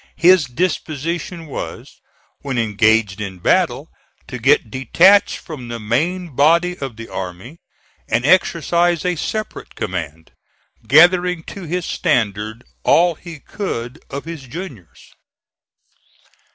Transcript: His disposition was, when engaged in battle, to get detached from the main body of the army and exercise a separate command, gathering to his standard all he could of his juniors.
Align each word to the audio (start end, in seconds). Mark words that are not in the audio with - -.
His 0.17 0.45
disposition 0.45 1.45
was, 1.45 2.01
when 2.39 2.57
engaged 2.57 3.21
in 3.21 3.37
battle, 3.37 3.91
to 4.29 4.39
get 4.39 4.71
detached 4.71 5.37
from 5.37 5.67
the 5.67 5.79
main 5.79 6.29
body 6.35 6.75
of 6.79 6.95
the 6.95 7.07
army 7.07 7.59
and 8.09 8.25
exercise 8.25 9.05
a 9.05 9.15
separate 9.15 9.75
command, 9.75 10.31
gathering 10.87 11.43
to 11.53 11.65
his 11.65 11.85
standard 11.85 12.63
all 12.81 13.13
he 13.13 13.39
could 13.39 13.99
of 14.09 14.25
his 14.25 14.47
juniors. 14.47 15.13